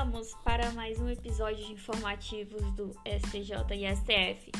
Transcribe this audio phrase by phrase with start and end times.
[0.00, 4.50] Chegamos para mais um episódio de informativos do STJ e STF.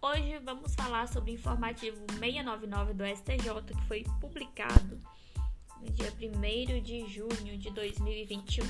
[0.00, 5.00] Hoje vamos falar sobre o informativo 699 do STJ que foi publicado
[5.80, 8.64] no dia 1 de junho de 2021.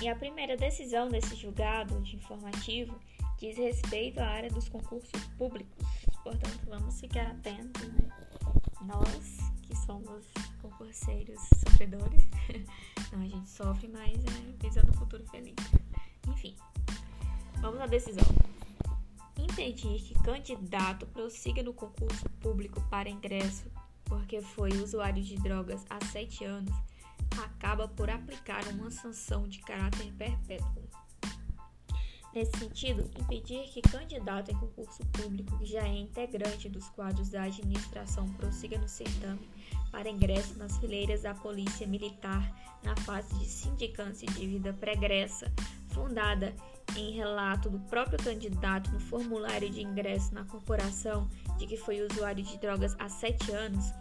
[0.00, 2.96] E a primeira decisão desse julgado de informativo
[3.42, 5.84] diz respeito à área dos concursos públicos.
[6.22, 8.08] Portanto, vamos ficar atentos, né?
[8.82, 10.24] Nós que somos
[10.60, 12.22] concurseiros sofredores,
[13.12, 15.56] não, a gente sofre, mas é visando o futuro feliz.
[16.28, 16.54] Enfim,
[17.60, 18.24] vamos à decisão.
[19.36, 23.68] Impedir que candidato prossiga no concurso público para ingresso
[24.04, 26.72] porque foi usuário de drogas há sete anos
[27.42, 30.81] acaba por aplicar uma sanção de caráter perpétuo.
[32.34, 37.42] Nesse sentido, impedir que candidato em concurso público que já é integrante dos quadros da
[37.42, 39.46] administração prossiga no certame
[39.90, 42.50] para ingresso nas fileiras da Polícia Militar
[42.82, 45.52] na fase de sindicância de vida pregressa,
[45.88, 46.54] fundada
[46.96, 52.42] em relato do próprio candidato no formulário de ingresso na corporação de que foi usuário
[52.42, 53.92] de drogas há sete anos,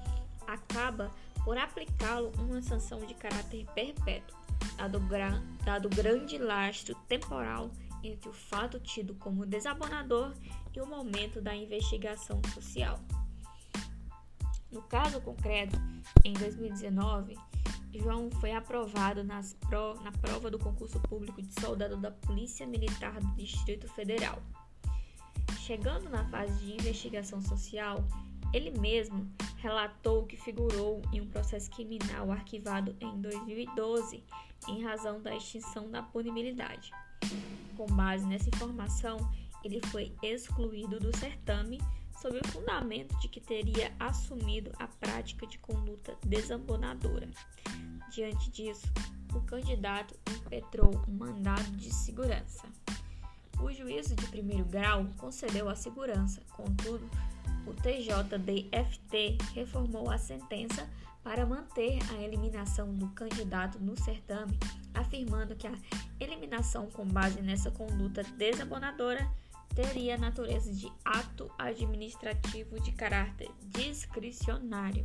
[0.48, 1.12] acaba
[1.44, 4.38] por aplicá-lo uma sanção de caráter perpétuo,
[4.78, 7.70] dado, gra dado grande lastro temporal
[8.04, 10.34] entre o fato tido como desabonador
[10.76, 13.00] e o momento da investigação social.
[14.72, 15.78] No caso concreto,
[16.24, 17.38] em 2019,
[17.94, 19.22] João foi aprovado
[19.68, 24.42] pro, na prova do concurso público de soldado da Polícia Militar do Distrito Federal.
[25.60, 28.04] Chegando na fase de investigação social,
[28.54, 34.24] ele mesmo relatou que figurou em um processo criminal arquivado em 2012
[34.68, 36.92] em razão da extinção da punibilidade.
[37.82, 39.18] Com base nessa informação,
[39.64, 41.82] ele foi excluído do certame
[42.22, 47.28] sob o fundamento de que teria assumido a prática de conduta desabonadora.
[48.12, 48.86] Diante disso,
[49.34, 52.68] o candidato impetrou um mandado de segurança.
[53.60, 57.10] O juízo de primeiro grau concedeu a segurança, contudo,
[57.66, 60.88] o TJDFT reformou a sentença
[61.24, 64.58] para manter a eliminação do candidato no certame,
[64.94, 65.74] afirmando que a
[66.20, 69.30] eliminação com base nessa conduta desabonadora
[69.76, 75.04] teria natureza de ato administrativo de caráter discricionário.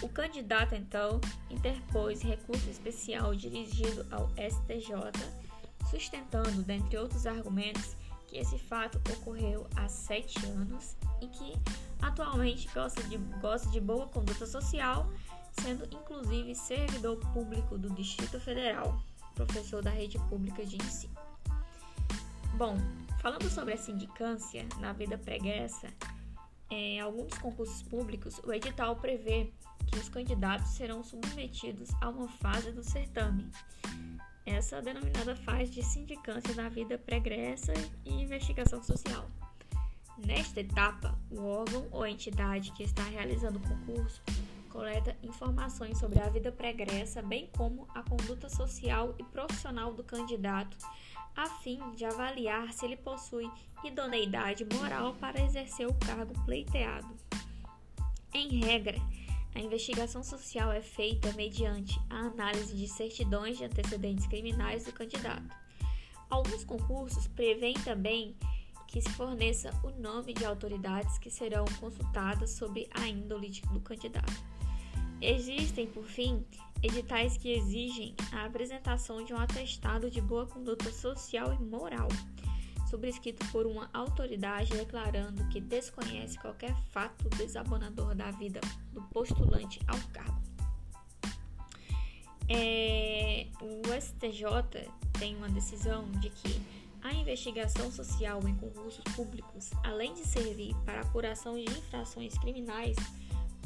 [0.00, 4.94] O candidato, então, interpôs recurso especial dirigido ao STJ,
[5.90, 7.96] sustentando, dentre outros argumentos,
[8.28, 11.54] que esse fato ocorreu há sete anos e que
[12.00, 15.10] atualmente gosta de, gosta de boa conduta social,
[15.60, 19.00] sendo inclusive servidor público do Distrito Federal,
[19.34, 21.14] professor da rede pública de ensino.
[22.54, 22.76] Bom,
[23.20, 25.88] falando sobre a sindicância na vida pregressa,
[26.70, 29.52] em alguns concursos públicos, o edital prevê
[29.86, 33.50] que os candidatos serão submetidos a uma fase do certame,
[34.44, 37.72] essa denominada fase de sindicância na vida pregressa
[38.04, 39.28] e investigação social.
[40.26, 44.22] Nesta etapa, o órgão ou entidade que está realizando o concurso
[44.68, 50.76] coleta informações sobre a vida pregressa, bem como a conduta social e profissional do candidato,
[51.34, 53.50] a fim de avaliar se ele possui
[53.82, 57.08] idoneidade moral para exercer o cargo pleiteado.
[58.32, 58.98] Em regra,
[59.54, 65.48] a investigação social é feita mediante a análise de certidões de antecedentes criminais do candidato.
[66.28, 68.36] Alguns concursos prevêem também
[68.88, 74.32] que se forneça o nome de autoridades que serão consultadas sobre a índole do candidato.
[75.20, 76.44] Existem, por fim,
[76.82, 82.08] editais que exigem a apresentação de um atestado de boa conduta social e moral,
[82.88, 88.60] sobrescrito por uma autoridade declarando que desconhece qualquer fato desabonador da vida
[88.92, 90.38] do postulante ao cargo.
[92.48, 100.14] É, o STJ tem uma decisão de que a investigação social em concursos públicos, além
[100.14, 102.96] de servir para apuração de infrações criminais,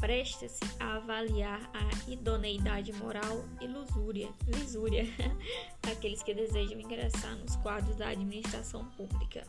[0.01, 5.05] presta-se a avaliar a idoneidade moral e lusúria, lisúria
[5.81, 9.47] daqueles que desejam ingressar nos quadros da administração pública.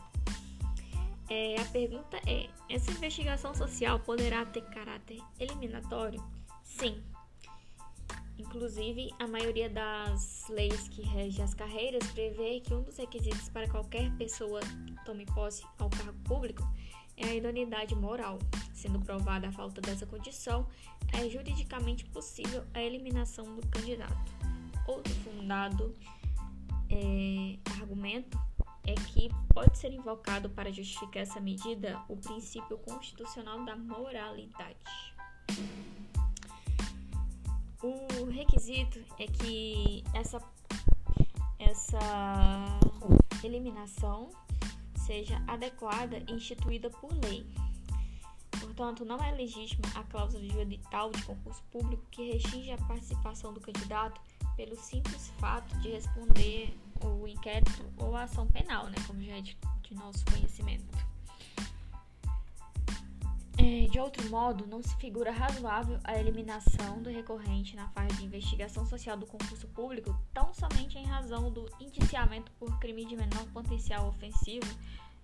[1.28, 6.22] É, a pergunta é: essa investigação social poderá ter caráter eliminatório?
[6.62, 7.02] Sim.
[8.38, 13.68] Inclusive, a maioria das leis que regem as carreiras prevê que um dos requisitos para
[13.68, 16.62] qualquer pessoa que tome posse ao cargo público
[17.16, 18.38] é a idoneidade moral.
[18.72, 20.66] Sendo provada a falta dessa condição,
[21.12, 24.32] é juridicamente possível a eliminação do candidato.
[24.86, 25.94] Outro fundado
[26.90, 28.38] é, argumento
[28.86, 34.76] é que pode ser invocado para justificar essa medida o princípio constitucional da moralidade.
[37.84, 40.40] O requisito é que essa,
[41.58, 41.98] essa
[43.42, 44.30] eliminação
[45.04, 47.46] seja adequada e instituída por lei.
[48.58, 53.52] Portanto, não é legítima a cláusula de edital de concurso público que restringe a participação
[53.52, 54.18] do candidato
[54.56, 59.42] pelo simples fato de responder o inquérito ou a ação penal, né, como já é
[59.42, 61.13] de, de nosso conhecimento.
[63.56, 68.24] É, de outro modo, não se figura razoável a eliminação do recorrente na fase de
[68.24, 73.44] investigação social do concurso público tão somente em razão do indiciamento por crime de menor
[73.52, 74.66] potencial ofensivo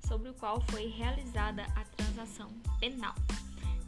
[0.06, 2.48] sobre o qual foi realizada a transação
[2.78, 3.14] penal,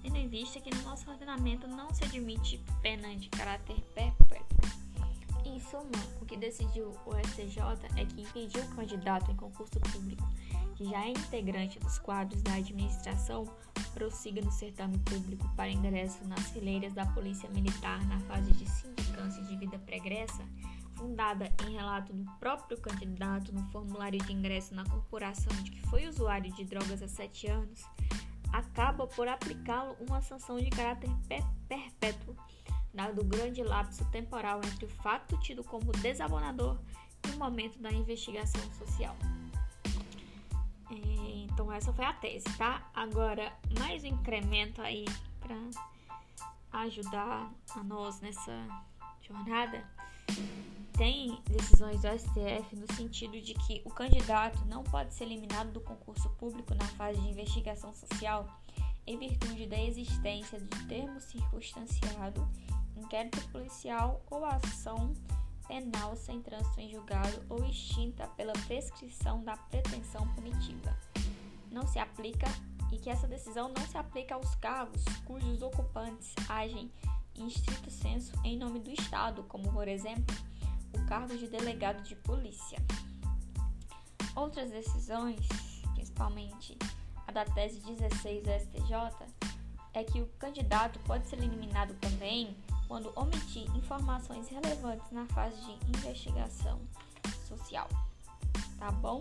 [0.02, 4.82] tendo em vista que no nosso ordenamento não se admite pena de caráter perpétuo.
[5.44, 5.90] Em suma,
[6.20, 7.62] o que decidiu o STJ
[7.96, 10.28] é que impediu o candidato em concurso público,
[10.82, 13.44] que já é integrante dos quadros da administração,
[13.94, 19.42] prossiga no certame público para ingresso nas fileiras da Polícia Militar na fase de sindicância
[19.44, 20.42] de vida pregressa,
[20.96, 26.06] fundada em relato do próprio candidato no formulário de ingresso na corporação de que foi
[26.08, 27.84] usuário de drogas há sete anos,
[28.52, 31.10] acaba por aplicá-lo uma sanção de caráter
[31.68, 32.34] perpétuo
[32.92, 36.78] dado o grande lapso temporal entre o fato tido como desabonador
[37.26, 39.16] e o momento da investigação social.
[40.92, 42.86] É, então essa foi a tese, tá?
[42.94, 45.06] Agora, mais um incremento aí
[45.40, 45.56] para
[46.82, 48.66] ajudar a nós nessa
[49.20, 49.82] jornada.
[50.96, 55.80] Tem decisões do STF no sentido de que o candidato não pode ser eliminado do
[55.80, 58.46] concurso público na fase de investigação social
[59.06, 62.46] em virtude da existência de termo circunstanciado
[62.96, 65.14] inquérito policial ou ação
[65.66, 70.96] penal sem trânsito em julgado ou extinta pela prescrição da pretensão punitiva.
[71.70, 72.46] Não se aplica
[72.92, 76.90] e que essa decisão não se aplica aos cargos cujos ocupantes agem
[77.34, 80.36] em estrito senso em nome do Estado, como por exemplo
[80.92, 82.78] o cargo de delegado de polícia.
[84.34, 85.46] Outras decisões,
[85.94, 86.76] principalmente
[87.26, 89.26] a da tese 16 do STJ,
[89.94, 92.56] é que o candidato pode ser eliminado também
[92.92, 96.78] quando omitir informações relevantes na fase de investigação
[97.48, 97.88] social.
[98.78, 99.18] Tá bom?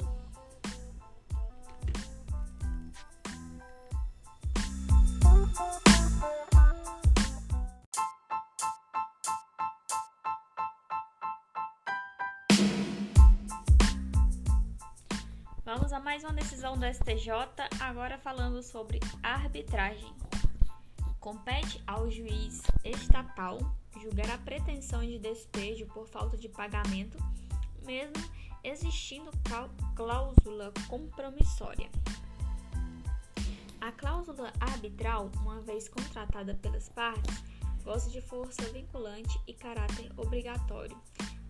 [15.63, 17.31] Vamos a mais uma decisão do STJ,
[17.79, 20.13] agora falando sobre arbitragem.
[21.21, 23.59] Compete ao juiz estatal
[24.01, 27.15] julgar a pretensão de despejo por falta de pagamento,
[27.83, 28.15] mesmo
[28.63, 29.29] existindo
[29.95, 31.91] cláusula compromissória.
[33.79, 37.43] A cláusula arbitral, uma vez contratada pelas partes,
[37.83, 40.99] goza de força vinculante e caráter obrigatório,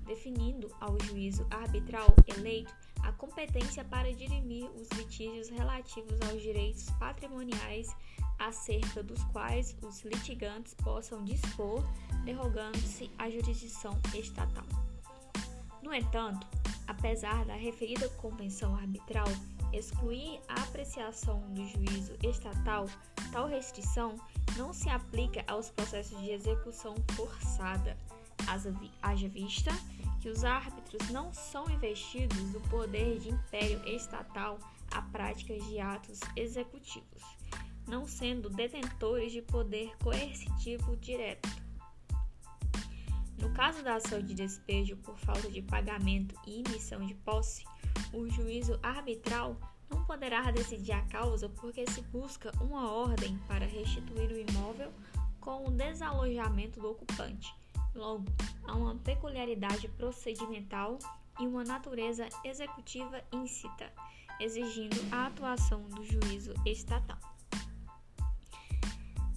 [0.05, 7.87] definindo ao juízo arbitral eleito a competência para dirimir os litígios relativos aos direitos patrimoniais
[8.41, 11.83] acerca dos quais os litigantes possam dispor,
[12.25, 14.65] derrogando-se à jurisdição estatal.
[15.81, 16.47] No entanto,
[16.87, 19.27] apesar da referida convenção arbitral
[19.71, 22.87] excluir a apreciação do juízo estatal,
[23.31, 24.15] tal restrição
[24.57, 27.95] não se aplica aos processos de execução forçada,
[29.01, 29.71] haja vista
[30.19, 34.59] que os árbitros não são investidos do poder de império estatal
[34.91, 37.40] a práticas de atos executivos
[37.91, 41.49] não sendo detentores de poder coercitivo direto.
[43.37, 47.65] No caso da ação de despejo por falta de pagamento e emissão de posse,
[48.13, 49.57] o juízo arbitral
[49.89, 54.93] não poderá decidir a causa porque se busca uma ordem para restituir o imóvel
[55.41, 57.53] com o desalojamento do ocupante.
[57.93, 58.23] Logo,
[58.63, 60.97] há uma peculiaridade procedimental
[61.41, 63.91] e uma natureza executiva íncita,
[64.39, 67.30] exigindo a atuação do juízo estatal.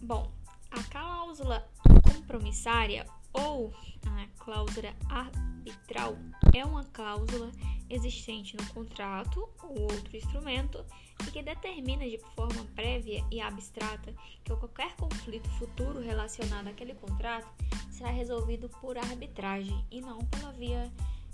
[0.04, 0.30] Bom,
[0.70, 1.66] a cláusula
[2.12, 3.73] compromissária ou
[4.04, 6.18] a cláusula arbitral
[6.52, 7.50] é uma cláusula
[7.88, 10.84] existente no contrato ou outro instrumento
[11.26, 17.49] e que determina de forma prévia e abstrata que qualquer conflito futuro relacionado àquele contrato
[17.90, 20.92] será resolvido por arbitragem e não pela via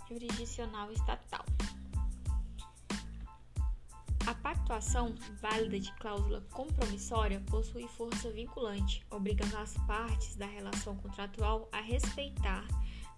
[0.09, 1.45] jurisdicional estatal.
[4.27, 11.69] A pactuação válida de cláusula compromissória possui força vinculante, obrigando as partes da relação contratual
[11.73, 12.65] a respeitar,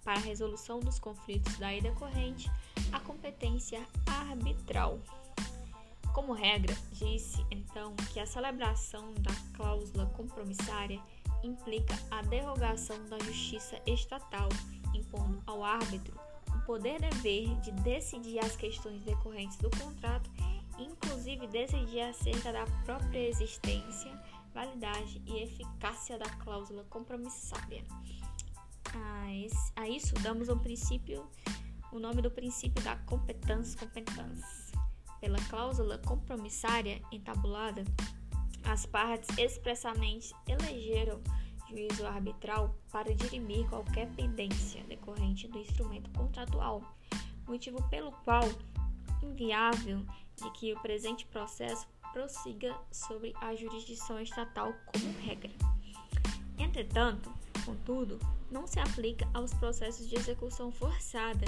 [0.05, 2.51] para a resolução dos conflitos daí decorrente
[2.93, 5.01] a competência arbitral.
[6.13, 11.01] Como regra, disse então que a celebração da cláusula compromissária
[11.43, 14.49] implica a derrogação da justiça estatal,
[14.95, 16.15] impondo ao árbitro
[16.55, 20.31] o poder-dever de decidir as questões decorrentes do contrato,
[20.79, 24.11] inclusive decidir acerca da própria existência,
[24.55, 27.85] validade e eficácia da cláusula compromissária.
[29.77, 31.27] A isso damos um princípio,
[31.91, 34.73] o nome do princípio da competência competência
[35.21, 37.85] pela cláusula compromissária entabulada,
[38.65, 41.21] as partes expressamente elegeram
[41.71, 46.83] juízo arbitral para dirimir qualquer pendência decorrente do instrumento contratual,
[47.47, 48.45] motivo pelo qual
[49.23, 50.05] inviável
[50.37, 55.53] de que o presente processo prossiga sobre a jurisdição estatal como regra.
[56.59, 57.33] Entretanto,
[57.65, 58.19] contudo,
[58.51, 61.47] não se aplica aos processos de execução forçada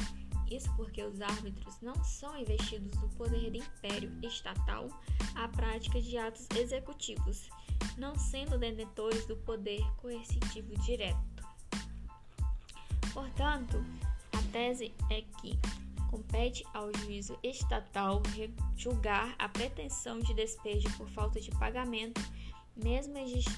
[0.50, 4.88] isso porque os árbitros não são investidos do poder de império estatal
[5.34, 7.48] à prática de atos executivos,
[7.96, 11.18] não sendo detentores do poder coercitivo direto.
[13.12, 13.84] Portanto,
[14.32, 15.58] a tese é que
[16.14, 18.22] compete ao juízo estatal
[18.76, 22.20] julgar a pretensão de despejo por falta de pagamento,
[22.76, 23.14] mesmo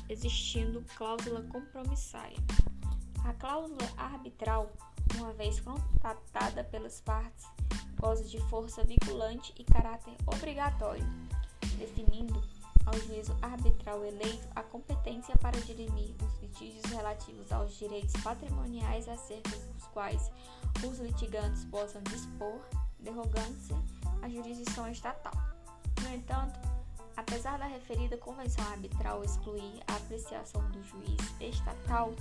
[0.08, 2.38] existindo cláusula compromissária.
[3.26, 4.72] A cláusula arbitral
[5.18, 7.44] uma vez contratada pelas partes,
[8.00, 11.04] goza de força vinculante e caráter obrigatório,
[11.78, 12.42] definindo
[12.86, 19.50] ao juízo arbitral eleito a competência para dirimir os litígios relativos aos direitos patrimoniais acerca
[19.50, 20.30] dos quais
[20.86, 22.60] os litigantes possam dispor,
[23.00, 23.74] derrogando-se
[24.22, 25.34] a jurisdição estatal.
[26.02, 26.58] No entanto,
[27.16, 32.14] apesar da referida convenção arbitral excluir a apreciação do juiz estatal,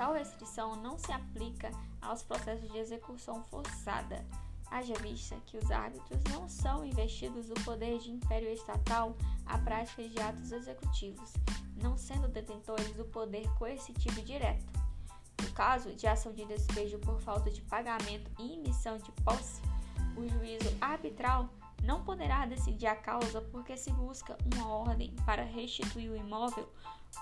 [0.00, 4.24] Tal restrição não se aplica aos processos de execução forçada,
[4.70, 10.08] haja vista que os árbitros não são investidos do poder de império estatal à prática
[10.08, 11.32] de atos executivos,
[11.82, 14.64] não sendo detentores do poder coercitivo direto.
[15.42, 19.60] No caso de ação de despejo por falta de pagamento e emissão de posse,
[20.16, 21.48] o juízo arbitral
[21.82, 26.68] não poderá decidir a causa porque se busca uma ordem para restituir o imóvel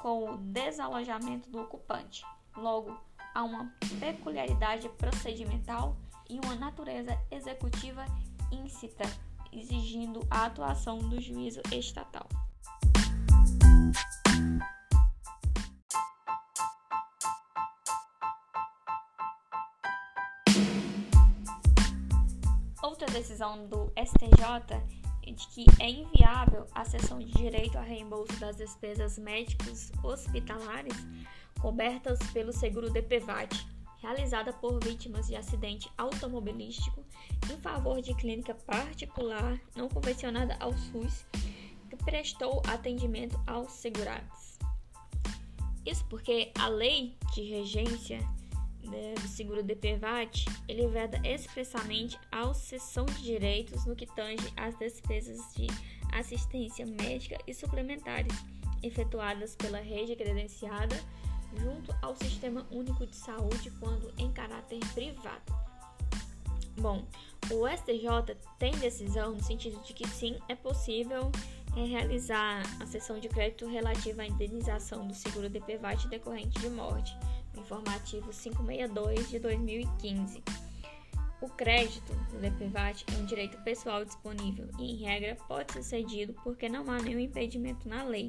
[0.03, 2.25] com o desalojamento do ocupante.
[2.57, 2.99] Logo,
[3.35, 5.97] há uma peculiaridade procedimental
[6.29, 8.05] e uma natureza executiva
[8.53, 9.05] íncita,
[9.53, 12.29] exigindo a atuação do juízo estatal.
[22.83, 24.77] Outra decisão do STJ
[25.27, 30.97] é de que é inviável a cessão de direito a reembolso das despesas médicas hospitalares
[31.61, 37.05] cobertas pelo seguro DPVAT, realizada por vítimas de acidente automobilístico
[37.53, 41.27] em favor de clínica particular não convencionada ao SUS
[41.91, 44.59] que prestou atendimento aos segurados.
[45.85, 48.19] Isso porque a lei de regência
[48.85, 54.77] né, do seguro DPVAT ele veda expressamente a cessão de direitos no que tange às
[54.79, 55.67] despesas de
[56.13, 58.35] assistência médica e suplementares
[58.83, 60.97] efetuadas pela rede credenciada
[61.57, 65.43] junto ao Sistema Único de Saúde quando em caráter privado.
[66.77, 67.05] Bom,
[67.51, 71.33] o STJ tem decisão no sentido de que sim, é possível
[71.77, 77.17] é, realizar a sessão de crédito relativa à indenização do seguro DPVAT decorrente de morte,
[77.55, 80.43] no informativo 562 de 2015.
[81.41, 86.33] O crédito do DPVAT é um direito pessoal disponível e, em regra, pode ser cedido
[86.43, 88.29] porque não há nenhum impedimento na lei.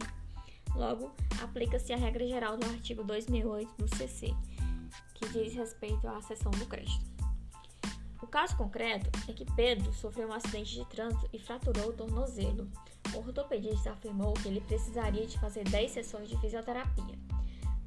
[0.76, 1.12] Logo,
[1.42, 4.34] aplica-se a regra geral do artigo 268 do CC,
[5.16, 7.10] que diz respeito à cessão do crédito.
[8.22, 12.70] O caso concreto é que Pedro sofreu um acidente de trânsito e fraturou o tornozelo.
[13.14, 17.18] O ortopedista afirmou que ele precisaria de fazer 10 sessões de fisioterapia.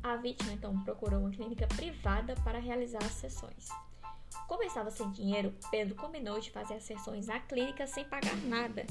[0.03, 3.69] A vítima então procurou uma clínica privada para realizar as sessões.
[4.49, 8.85] Como estava sem dinheiro, Pedro combinou de fazer as sessões na clínica sem pagar nada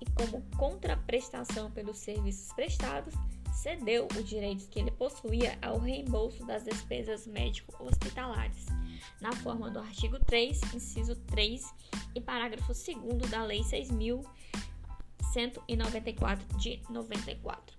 [0.00, 3.14] e, como contraprestação pelos serviços prestados,
[3.52, 8.66] cedeu os direitos que ele possuía ao reembolso das despesas médico-hospitalares,
[9.20, 11.62] na forma do artigo 3, inciso 3
[12.14, 17.76] e parágrafo 2 da Lei 6.194 de 94.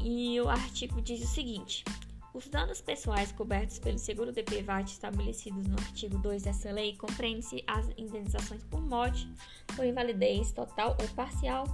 [0.00, 1.84] E o artigo diz o seguinte:
[2.32, 7.88] os danos pessoais cobertos pelo seguro DPVAT estabelecidos no artigo 2 dessa lei compreendem-se as
[7.96, 9.28] indenizações por morte,
[9.74, 11.66] por invalidez total ou parcial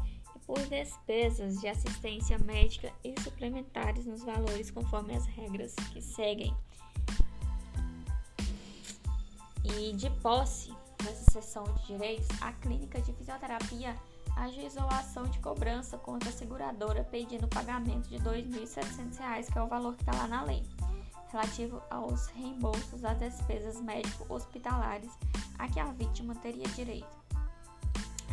[0.47, 6.55] por despesas de assistência médica e suplementares nos valores conforme as regras que seguem.
[9.65, 13.97] E de posse dessa sessão de direitos, a clínica de fisioterapia
[14.37, 19.59] ajuizou a ação de cobrança contra a seguradora pedindo o pagamento de R$ 2.700, que
[19.59, 20.63] é o valor que está lá na lei,
[21.31, 25.11] relativo aos reembolsos das despesas médico-hospitalares
[25.59, 27.24] a que a vítima teria direito.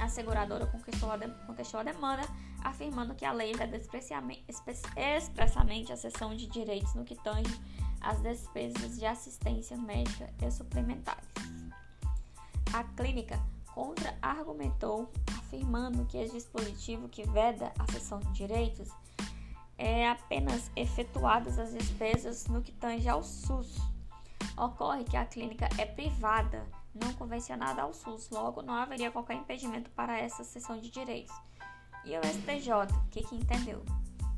[0.01, 2.23] A seguradora contestou a, de, contestou a demanda,
[2.63, 7.55] afirmando que a lei veda expressamente a cessão de direitos no que tange
[8.01, 11.29] às despesas de assistência médica e suplementares.
[12.73, 13.39] A clínica
[13.75, 18.89] contra-argumentou, afirmando que esse dispositivo que veda a cessão de direitos
[19.77, 23.77] é apenas efetuadas as despesas no que tange ao SUS.
[24.57, 29.89] Ocorre que a clínica é privada não convencionada ao SUS, logo não haveria qualquer impedimento
[29.91, 31.35] para essa cessão de direitos.
[32.03, 33.83] E o STJ, o que, que entendeu?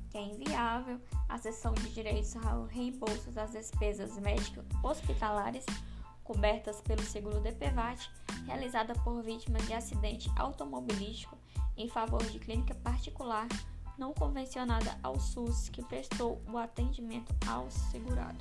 [0.10, 5.66] Que é inviável a cessão de direitos ao reembolso das despesas médicas hospitalares
[6.24, 8.10] cobertas pelo seguro DPVAT,
[8.46, 11.38] realizada por vítimas de acidente automobilístico
[11.76, 13.48] em favor de clínica particular
[13.98, 18.38] não convencionada ao SUS que prestou o atendimento ao segurado.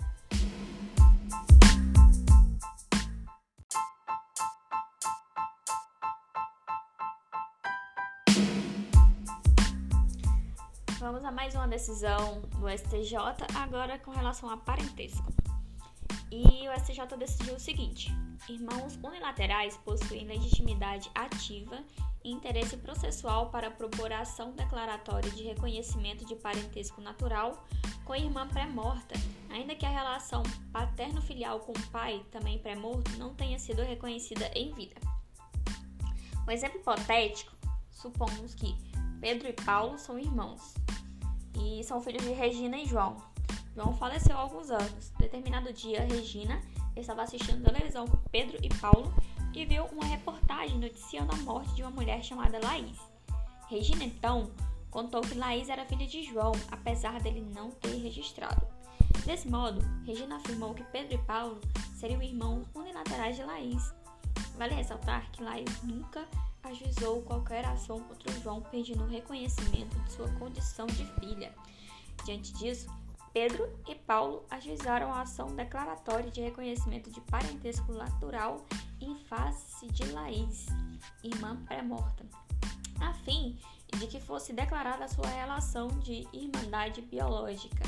[11.22, 13.16] Vamos a mais uma decisão do STJ,
[13.54, 15.32] agora com relação a parentesco.
[16.32, 18.10] E o STJ decidiu o seguinte:
[18.48, 21.78] irmãos unilaterais possuem legitimidade ativa
[22.24, 27.64] e interesse processual para propor ação declaratória de reconhecimento de parentesco natural
[28.04, 29.14] com a irmã pré-morta,
[29.48, 34.74] ainda que a relação paterno-filial com o pai, também pré-morto, não tenha sido reconhecida em
[34.74, 35.00] vida.
[36.48, 37.52] Um exemplo hipotético,
[37.92, 38.76] supomos que
[39.20, 40.81] Pedro e Paulo são irmãos
[41.84, 43.16] são filhos de Regina e João.
[43.74, 45.10] João faleceu há alguns anos.
[45.18, 46.60] Determinado dia, Regina
[46.96, 49.12] estava assistindo televisão com Pedro e Paulo
[49.54, 52.98] e viu uma reportagem noticiando a morte de uma mulher chamada Laís.
[53.68, 54.50] Regina então
[54.90, 58.66] contou que Laís era filha de João, apesar dele não ter registrado.
[59.24, 61.60] Desse modo, Regina afirmou que Pedro e Paulo
[61.94, 63.94] seriam irmãos unilaterais de Laís.
[64.56, 66.26] Vale ressaltar que Laís nunca
[66.62, 71.52] ajuizou qualquer ação contra João pedindo reconhecimento de sua condição de filha.
[72.24, 72.88] Diante disso,
[73.32, 78.66] Pedro e Paulo ajuizaram a ação declaratória de reconhecimento de parentesco natural
[79.00, 80.66] em face de Laís,
[81.24, 82.24] irmã pré-morta,
[83.00, 83.58] a fim
[83.98, 87.84] de que fosse declarada a sua relação de irmandade biológica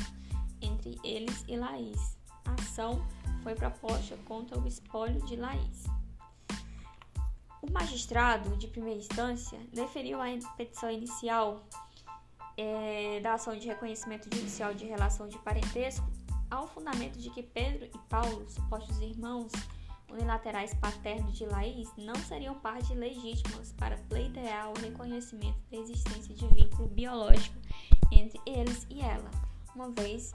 [0.61, 2.17] entre eles e Laís.
[2.45, 3.05] A ação
[3.43, 5.94] foi proposta contra o espólio de Laís.
[7.67, 11.63] O magistrado de primeira instância deferiu a petição inicial
[12.55, 16.05] é, da ação de reconhecimento judicial de relação de parentesco
[16.49, 19.51] ao fundamento de que Pedro e Paulo, supostos irmãos
[20.11, 26.47] unilaterais paternos de Laís, não seriam partes legítimas para pleitear o reconhecimento da existência de
[26.49, 27.57] vínculo biológico
[28.11, 29.29] entre eles e ela,
[29.75, 30.33] uma vez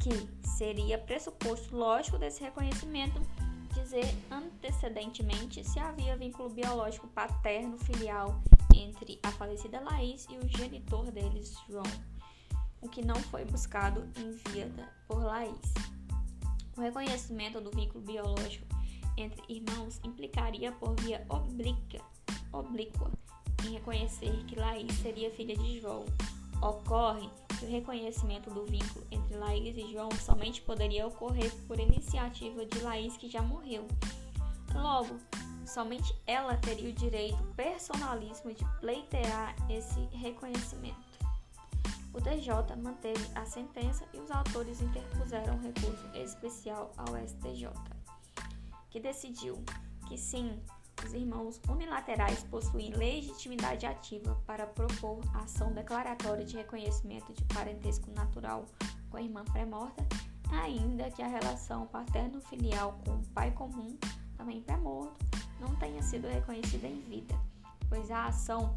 [0.00, 3.20] que seria pressuposto lógico desse reconhecimento
[3.68, 8.40] dizer antecedentemente se havia vínculo biológico paterno-filial
[8.74, 11.84] entre a falecida Laís e o genitor deles, João,
[12.80, 14.70] o que não foi buscado em via
[15.06, 15.74] por Laís.
[16.76, 18.66] O reconhecimento do vínculo biológico
[19.16, 22.00] entre irmãos implicaria por via oblíqua,
[22.52, 23.10] oblíqua
[23.66, 26.04] em reconhecer que Laís seria filha de João.
[26.60, 32.64] Ocorre que o reconhecimento do vínculo entre Laís e João somente poderia ocorrer por iniciativa
[32.66, 33.86] de Laís, que já morreu.
[34.74, 35.18] Logo,
[35.66, 41.08] somente ela teria o direito personalíssimo de pleitear esse reconhecimento.
[42.12, 47.68] O TJ manteve a sentença e os autores interpuseram um recurso especial ao STJ,
[48.90, 49.62] que decidiu
[50.08, 50.60] que sim,
[51.04, 58.66] os irmãos unilaterais possuem legitimidade ativa para propor ação declaratória de reconhecimento de parentesco natural
[59.10, 60.06] com a irmã pré-morta,
[60.50, 63.96] ainda que a relação paterno-filial com o pai comum,
[64.36, 65.16] também pré-morto,
[65.60, 67.34] não tenha sido reconhecida em vida,
[67.88, 68.76] pois a ação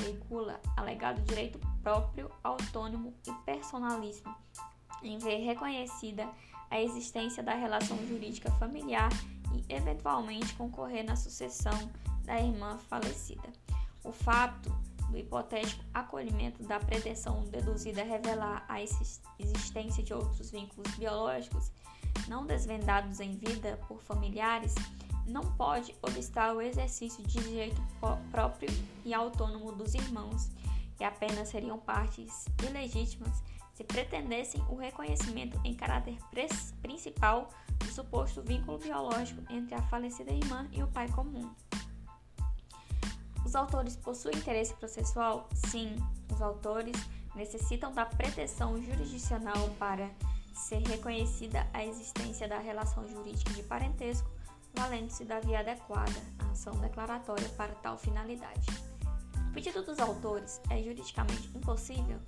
[0.00, 4.34] veicula alegado direito próprio, autônomo e personalíssimo
[5.02, 6.28] em ver reconhecida
[6.72, 9.10] a existência da relação jurídica familiar
[9.54, 11.78] e, eventualmente, concorrer na sucessão
[12.24, 13.46] da irmã falecida.
[14.02, 14.74] O fato
[15.10, 21.70] do hipotético acolhimento da pretensão deduzida revelar a existência de outros vínculos biológicos
[22.26, 24.74] não desvendados em vida por familiares
[25.26, 27.82] não pode obstar o exercício de direito
[28.30, 28.70] próprio
[29.04, 30.50] e autônomo dos irmãos,
[30.96, 36.18] que apenas seriam partes ilegítimas se pretendessem o reconhecimento em caráter
[36.82, 37.48] principal
[37.92, 41.50] suposto vínculo biológico entre a falecida irmã e o pai comum.
[43.44, 45.48] Os autores possuem interesse processual?
[45.68, 45.96] Sim,
[46.32, 46.96] os autores
[47.34, 50.10] necessitam da proteção jurisdicional para
[50.54, 54.30] ser reconhecida a existência da relação jurídica de parentesco,
[54.74, 58.66] valendo-se da via adequada, a ação declaratória para tal finalidade.
[59.50, 62.18] O pedido dos autores é juridicamente impossível?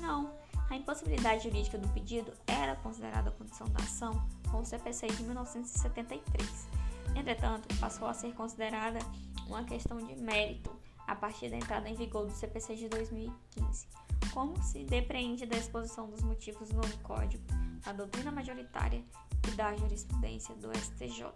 [0.00, 0.32] Não.
[0.70, 6.68] A impossibilidade jurídica do pedido era considerada condição da ação com o CPC de 1973.
[7.16, 9.00] Entretanto, passou a ser considerada
[9.48, 10.70] uma questão de mérito
[11.08, 13.88] a partir da entrada em vigor do CPC de 2015,
[14.32, 17.42] como se depreende da exposição dos motivos no Código,
[17.84, 19.04] da doutrina majoritária
[19.48, 21.32] e da jurisprudência do STJ.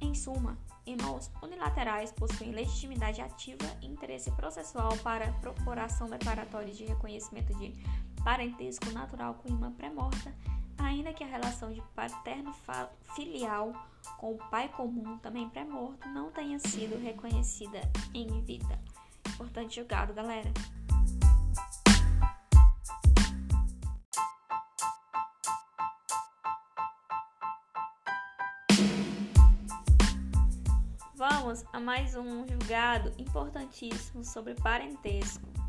[0.00, 7.54] Em suma, irmãos unilaterais possuem legitimidade ativa e interesse processual para procuração declaratória de reconhecimento
[7.54, 7.72] de
[8.24, 10.34] parentesco natural com irmã pré-morta,
[10.78, 13.72] ainda que a relação de paterno-filial
[14.16, 17.80] com o pai comum, também pré-morto, não tenha sido reconhecida
[18.14, 18.80] em vida.
[19.28, 20.50] Importante julgado, galera.
[31.14, 35.63] Vamos a mais um julgado importantíssimo sobre parentesco.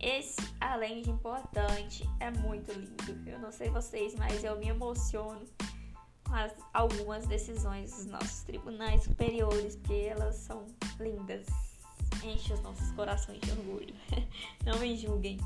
[0.00, 3.28] Esse, além de importante, é muito lindo.
[3.28, 5.44] Eu não sei vocês, mas eu me emociono
[6.26, 10.64] com as, algumas decisões dos nossos tribunais superiores, porque elas são
[10.98, 11.46] lindas.
[12.24, 13.94] Enche os nossos corações de orgulho.
[14.64, 15.38] não me julguem.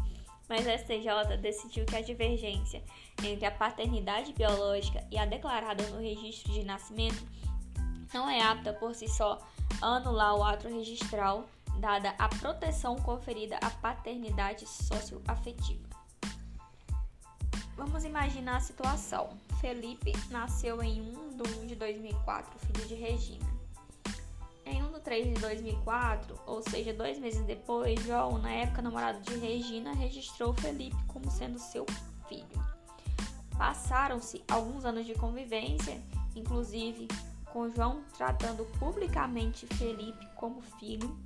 [0.48, 2.82] Mas a STJ decidiu que a divergência
[3.24, 7.26] entre a paternidade biológica e a declarada no registro de nascimento
[8.12, 9.40] não é apta por si só
[9.80, 11.46] anular o ato registral
[11.78, 15.88] dada a proteção conferida à paternidade socioafetiva.
[17.76, 19.30] Vamos imaginar a situação.
[19.60, 23.54] Felipe nasceu em 1 de 1 de 2004, filho de Regina.
[24.64, 29.20] Em 1 de 3 de 2004, ou seja, dois meses depois, João, na época namorado
[29.20, 31.84] de Regina, registrou Felipe como sendo seu
[32.28, 32.64] filho.
[33.58, 36.00] Passaram-se alguns anos de convivência,
[36.34, 37.08] inclusive
[37.52, 41.16] com João tratando publicamente Felipe como filho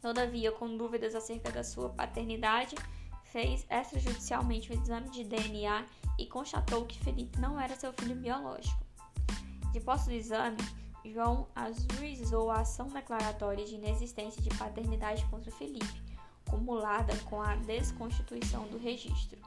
[0.00, 2.76] Todavia, com dúvidas acerca da sua paternidade,
[3.24, 5.84] fez extrajudicialmente um exame de DNA
[6.18, 8.82] e constatou que Felipe não era seu filho biológico.
[9.72, 10.58] De posse do exame,
[11.04, 16.02] João ajuizou a ação declaratória de inexistência de paternidade contra Felipe,
[16.48, 19.38] cumulada com a desconstituição do registro.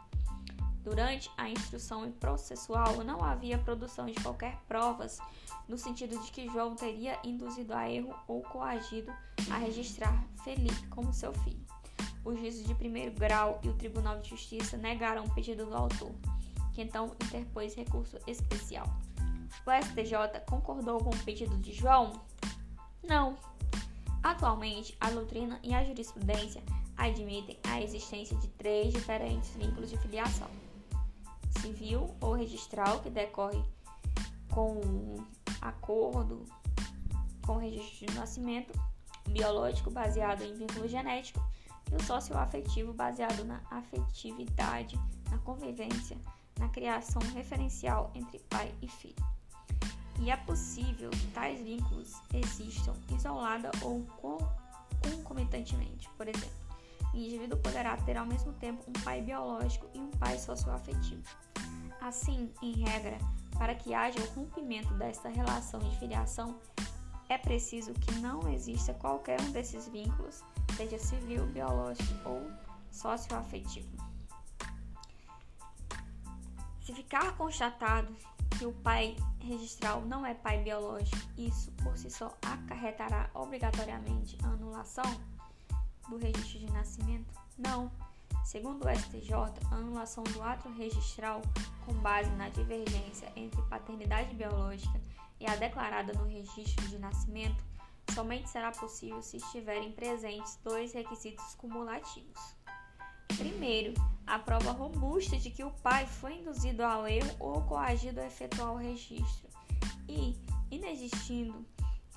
[0.83, 5.19] Durante a instrução processual, não havia produção de qualquer provas
[5.67, 9.13] no sentido de que João teria induzido a erro ou coagido
[9.51, 11.63] a registrar Felipe como seu filho.
[12.25, 16.11] O juízo de primeiro grau e o Tribunal de Justiça negaram o pedido do autor,
[16.73, 18.87] que então interpôs recurso especial.
[19.65, 22.13] O STJ concordou com o pedido de João?
[23.03, 23.37] Não.
[24.23, 26.63] Atualmente, a doutrina e a jurisprudência
[26.97, 30.47] admitem a existência de três diferentes vínculos de filiação
[31.61, 33.63] civil ou registral que decorre
[34.49, 35.23] com
[35.61, 36.45] acordo
[37.45, 38.73] com o registro de nascimento,
[39.29, 41.41] biológico baseado em vínculo genético
[41.91, 46.17] e o socioafetivo baseado na afetividade, na convivência,
[46.59, 49.31] na criação referencial entre pai e filho.
[50.19, 54.05] E é possível que tais vínculos existam isolada ou
[55.01, 56.07] concomitantemente.
[56.15, 56.61] Por exemplo,
[57.13, 61.23] o indivíduo poderá ter ao mesmo tempo um pai biológico e um pai socioafetivo.
[62.01, 63.19] Assim, em regra,
[63.57, 66.59] para que haja o rompimento desta relação de filiação,
[67.29, 70.43] é preciso que não exista qualquer um desses vínculos,
[70.75, 72.51] seja civil, biológico ou
[72.91, 73.87] socioafetivo.
[76.81, 78.13] Se ficar constatado
[78.57, 84.47] que o pai registral não é pai biológico, isso por si só acarretará obrigatoriamente a
[84.47, 85.05] anulação
[86.09, 87.31] do registro de nascimento?
[87.57, 87.91] Não.
[88.43, 89.33] Segundo o STJ,
[89.69, 91.41] a anulação do ato registral
[91.85, 94.99] com base na divergência entre paternidade biológica
[95.39, 97.63] e a declarada no registro de nascimento
[98.13, 102.55] somente será possível se estiverem presentes dois requisitos cumulativos.
[103.37, 103.93] Primeiro,
[104.27, 108.73] a prova robusta de que o pai foi induzido ao erro ou coagido a efetuar
[108.73, 109.49] o registro.
[110.07, 110.35] E,
[110.69, 111.65] inexistindo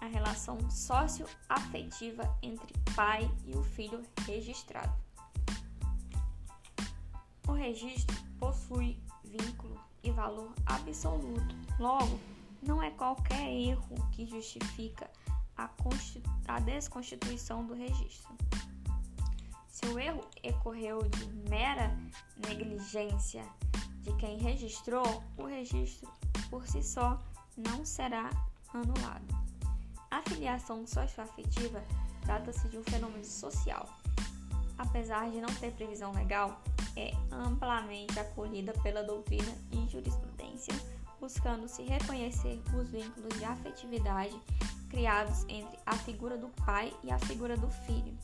[0.00, 4.92] a relação socioafetiva entre pai e o filho registrado.
[7.46, 8.98] O registro possui
[9.36, 11.54] vínculo e valor absoluto.
[11.78, 12.20] Logo,
[12.62, 15.10] não é qualquer erro que justifica
[15.56, 15.68] a,
[16.48, 18.34] a desconstituição do registro.
[19.68, 21.96] Se o erro ocorreu de mera
[22.46, 23.44] negligência
[24.02, 26.10] de quem registrou, o registro
[26.48, 27.20] por si só
[27.56, 28.30] não será
[28.72, 29.26] anulado.
[30.10, 31.82] A filiação socioafetiva
[32.22, 33.88] trata-se de um fenômeno social.
[34.78, 36.60] Apesar de não ter previsão legal,
[36.96, 40.74] é amplamente acolhida pela doutrina e jurisprudência,
[41.20, 44.38] buscando se reconhecer os vínculos de afetividade
[44.88, 48.16] criados entre a figura do pai e a figura do filho.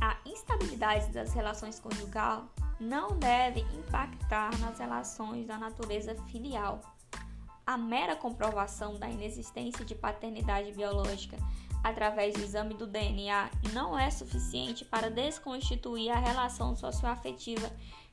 [0.00, 2.46] A instabilidade das relações conjugal
[2.78, 6.80] não deve impactar nas relações da natureza filial.
[7.64, 11.38] A mera comprovação da inexistência de paternidade biológica
[11.82, 17.70] através do exame do DNA não é suficiente para desconstituir a relação socioafetiva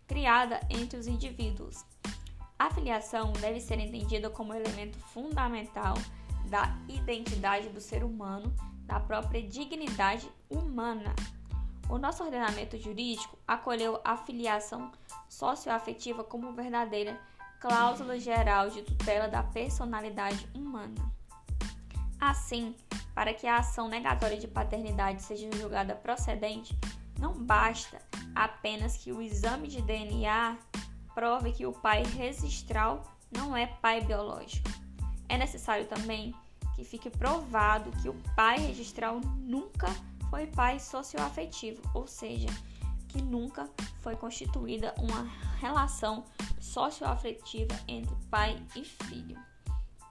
[0.08, 1.86] criada entre os indivíduos.
[2.58, 5.94] A filiação deve ser entendida como elemento fundamental
[6.50, 8.54] da identidade do ser humano,
[8.86, 11.16] da própria dignidade humana.
[11.88, 14.92] O nosso ordenamento jurídico acolheu a filiação
[15.28, 17.20] socioafetiva como verdadeira
[17.60, 21.12] cláusula geral de tutela da personalidade humana.
[22.20, 22.76] Assim,
[23.20, 26.74] para que a ação negatória de paternidade seja julgada procedente,
[27.20, 28.02] não basta
[28.34, 30.58] apenas que o exame de DNA
[31.14, 34.70] prove que o pai registral não é pai biológico.
[35.28, 36.34] É necessário também
[36.78, 39.90] que fique provado que o pai registral nunca
[40.30, 42.48] foi pai socioafetivo, ou seja,
[43.10, 43.70] que nunca
[44.02, 45.30] foi constituída uma
[45.60, 46.24] relação
[46.58, 49.38] socioafetiva entre pai e filho.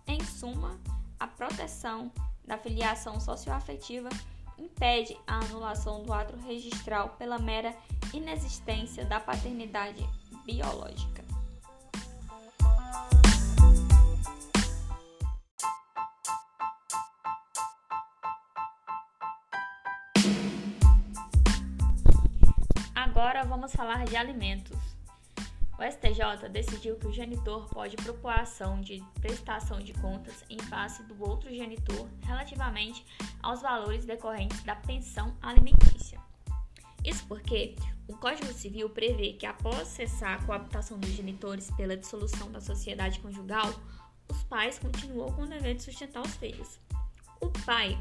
[0.07, 0.79] Em suma,
[1.19, 2.13] a proteção
[2.49, 4.09] da filiação socioafetiva
[4.57, 7.77] impede a anulação do ato registral pela mera
[8.13, 10.05] inexistência da paternidade
[10.47, 11.23] biológica.
[22.95, 24.88] Agora vamos falar de alimentos.
[25.79, 31.05] O STJ decidiu que o genitor pode propor ação de prestação de contas em face
[31.05, 33.07] do outro genitor relativamente
[33.41, 36.21] aos valores decorrentes da pensão alimentícia.
[37.05, 37.77] Isso porque
[38.09, 43.21] o Código Civil prevê que após cessar a coabitação dos genitores pela dissolução da sociedade
[43.21, 43.73] conjugal,
[44.29, 46.81] os pais continuam com o dever de sustentar os filhos.
[47.41, 47.97] O pai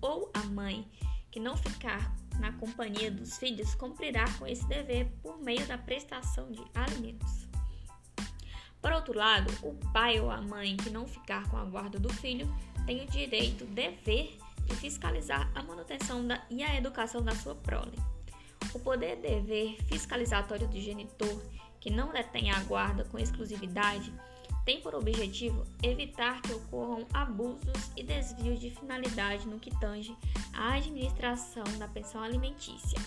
[0.00, 0.90] ou a mãe
[1.30, 6.50] que não ficar na companhia dos filhos cumprirá com esse dever por meio da prestação
[6.50, 7.48] de alimentos.
[8.80, 12.12] Por outro lado, o pai ou a mãe que não ficar com a guarda do
[12.12, 12.48] filho
[12.86, 17.98] tem o direito, dever de fiscalizar a manutenção da, e a educação da sua prole.
[18.72, 21.42] O poder dever fiscalizatório do genitor
[21.80, 24.12] que não detém a guarda com exclusividade
[24.64, 30.16] tem por objetivo evitar que ocorram abusos e desvios de finalidade no que tange
[30.52, 32.98] à administração da pensão alimentícia.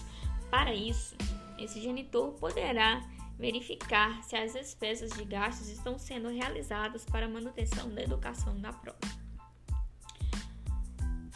[0.49, 1.15] Para isso,
[1.57, 3.01] esse genitor poderá
[3.37, 8.97] verificar se as despesas de gastos estão sendo realizadas para manutenção da educação da prole.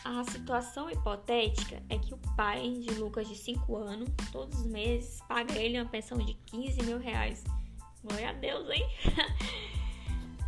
[0.05, 5.19] A situação hipotética é que o pai de Lucas, de 5 anos, todos os meses
[5.27, 7.43] paga ele uma pensão de 15 mil reais.
[8.03, 8.85] Glória a Deus, hein?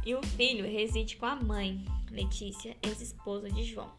[0.08, 3.92] e o filho reside com a mãe, Letícia, ex-esposa de João.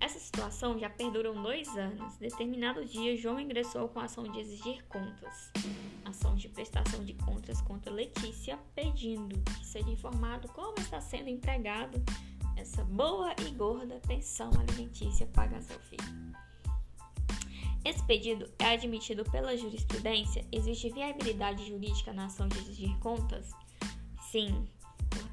[0.00, 2.16] Essa situação já perdurou dois anos.
[2.16, 5.52] Determinado dia, João ingressou com a ação de exigir contas,
[6.02, 12.02] ação de prestação de contas contra Letícia, pedindo que seja informado como está sendo empregado
[12.56, 16.34] essa boa e gorda pensão alimentícia paga a seu filho.
[17.84, 20.42] Esse pedido é admitido pela jurisprudência?
[20.50, 23.50] Existe viabilidade jurídica na ação de exigir contas?
[24.32, 24.66] Sim,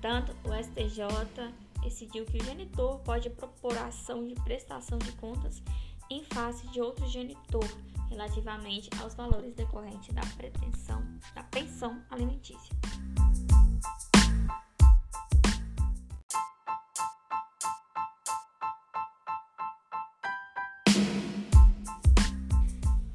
[0.03, 5.63] Portanto, o STJ decidiu que o genitor pode propor ação de prestação de contas
[6.09, 7.63] em face de outro genitor
[8.09, 11.01] relativamente aos valores decorrentes da pretensão
[11.33, 12.75] da pensão alimentícia.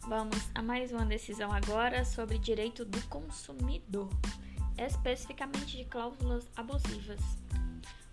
[0.09, 4.09] Vamos a mais uma decisão agora sobre direito do consumidor
[4.79, 7.21] especificamente de cláusulas abusivas.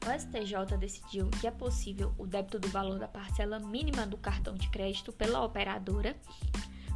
[0.06, 4.54] O STJ decidiu que é possível o débito do valor da parcela mínima do cartão
[4.54, 6.15] de crédito pela operadora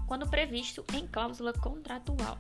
[0.06, 2.38] quando previsto em cláusula contratual.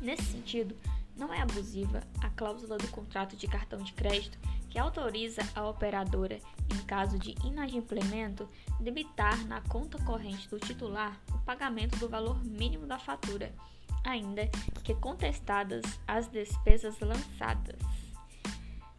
[0.00, 0.76] Nesse sentido,
[1.16, 6.38] não é abusiva a cláusula do contrato de cartão de crédito que autoriza a operadora,
[6.72, 8.48] em caso de inadimplemento,
[8.78, 13.52] debitar na conta corrente do titular o pagamento do valor mínimo da fatura
[14.08, 14.48] ainda
[14.82, 17.76] que contestadas as despesas lançadas.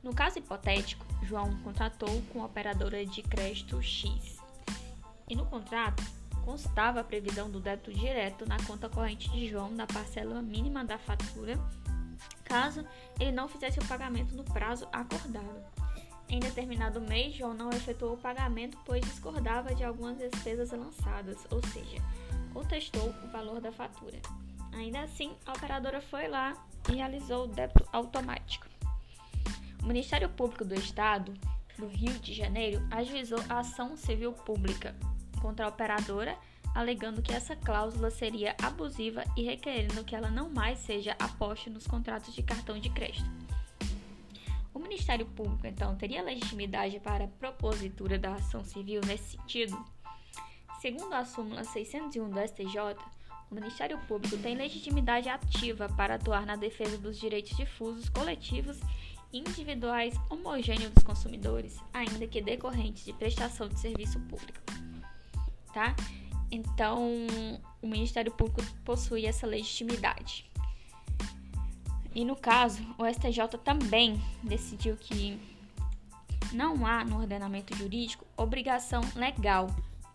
[0.04, 4.38] No caso hipotético, João contratou com a operadora de crédito X
[5.28, 6.04] e no contrato
[6.46, 10.98] constava a previsão do débito direto na conta corrente de João da parcela mínima da
[10.98, 11.60] fatura,
[12.44, 12.86] caso
[13.20, 15.80] ele não fizesse o pagamento no prazo acordado.
[16.30, 21.60] Em determinado mês, João não efetuou o pagamento, pois discordava de algumas despesas lançadas, ou
[21.68, 21.98] seja,
[22.54, 24.20] contestou o valor da fatura.
[24.80, 26.54] Ainda assim, a operadora foi lá
[26.90, 28.66] e realizou o débito automático.
[29.84, 31.34] O Ministério Público do Estado
[31.78, 34.96] do Rio de Janeiro ajuizou a ação civil pública
[35.42, 36.38] contra a operadora,
[36.74, 41.86] alegando que essa cláusula seria abusiva e requerendo que ela não mais seja aposta nos
[41.86, 43.30] contratos de cartão de crédito.
[44.74, 49.78] O Ministério Público, então, teria legitimidade para a propositura da ação civil nesse sentido?
[50.80, 52.96] Segundo a súmula 601 do STJ,
[53.50, 58.80] o Ministério Público tem legitimidade ativa para atuar na defesa dos direitos difusos, coletivos
[59.34, 64.60] e individuais homogêneos dos consumidores, ainda que decorrentes de prestação de serviço público.
[65.74, 65.96] Tá?
[66.52, 67.00] Então,
[67.82, 70.50] o Ministério Público possui essa legitimidade.
[72.14, 75.40] E no caso, o STJ também decidiu que
[76.52, 79.68] não há no ordenamento jurídico obrigação legal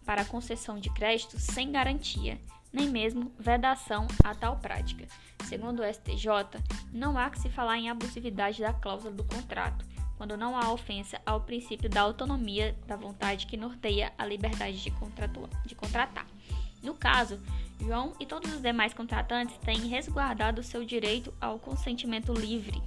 [0.05, 2.39] para a concessão de crédito sem garantia,
[2.75, 5.07] nem mesmo vedação a tal prática.
[5.45, 6.61] Segundo o STJ,
[6.93, 11.21] não há que se falar em abusividade da cláusula do contrato, quando não há ofensa
[11.25, 14.93] ao princípio da autonomia da vontade que norteia a liberdade de,
[15.65, 16.27] de contratar.
[16.83, 17.41] No caso,
[17.81, 22.83] João e todos os demais contratantes têm resguardado seu direito ao consentimento livre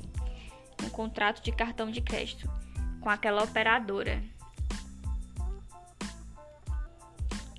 [0.82, 2.50] no contrato de cartão de crédito
[3.02, 4.22] com aquela operadora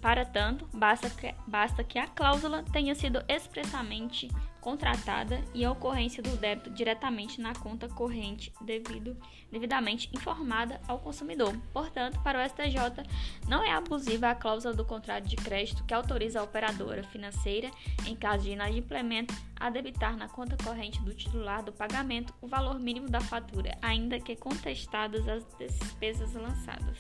[0.01, 4.29] Para tanto, basta que, basta que a cláusula tenha sido expressamente
[4.61, 9.17] contratada e a ocorrência do débito diretamente na conta corrente devido,
[9.51, 11.57] devidamente informada ao consumidor.
[11.73, 13.03] Portanto, para o STJ,
[13.49, 17.71] não é abusiva a cláusula do contrato de crédito que autoriza a operadora financeira,
[18.07, 22.79] em caso de inadimplemento, a debitar na conta corrente do titular do pagamento o valor
[22.79, 26.99] mínimo da fatura, ainda que contestadas as despesas lançadas.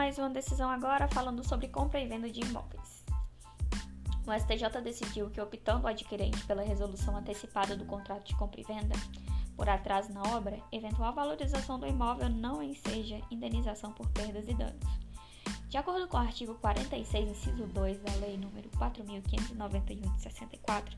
[0.00, 3.04] Mais uma decisão agora falando sobre compra e venda de imóveis.
[4.26, 8.64] O STJ decidiu que, optando o adquirente pela resolução antecipada do contrato de compra e
[8.64, 8.94] venda,
[9.54, 14.82] por atraso na obra, eventual valorização do imóvel não enseja indenização por perdas e danos.
[15.68, 20.96] De acordo com o artigo 46, inciso 2 da Lei nº 4.591 de 64,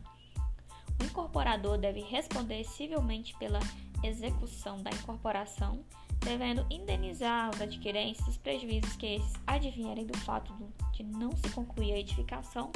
[1.01, 3.59] o incorporador deve responder civilmente pela
[4.05, 5.85] execução da incorporação
[6.25, 10.55] devendo indenizar os adquirentes os prejuízos que esses advierem do fato
[10.93, 12.71] de não se concluir a edificação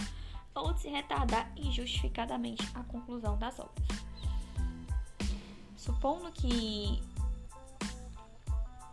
[0.54, 3.86] ou de se retardar injustificadamente a conclusão das obras.
[5.76, 7.00] Supondo que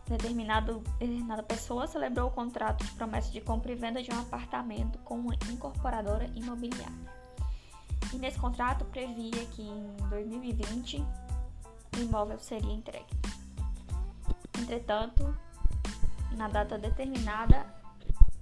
[0.06, 4.98] determinado, determinada pessoa celebrou o contrato de promessa de compra e venda de um apartamento
[5.00, 7.14] com uma incorporadora imobiliária.
[8.12, 11.04] E nesse contrato previa que em 2020
[11.96, 13.06] o imóvel seria entregue.
[14.58, 15.36] Entretanto,
[16.36, 17.66] na data determinada,